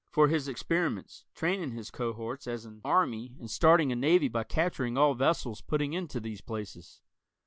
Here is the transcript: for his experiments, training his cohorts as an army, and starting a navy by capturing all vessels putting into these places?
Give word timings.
for 0.09 0.29
his 0.29 0.47
experiments, 0.47 1.25
training 1.35 1.73
his 1.73 1.91
cohorts 1.91 2.47
as 2.47 2.65
an 2.65 2.81
army, 2.83 3.35
and 3.39 3.51
starting 3.51 3.91
a 3.91 3.95
navy 3.95 4.27
by 4.27 4.43
capturing 4.43 4.97
all 4.97 5.13
vessels 5.13 5.61
putting 5.61 5.93
into 5.93 6.19
these 6.19 6.41
places? 6.41 7.01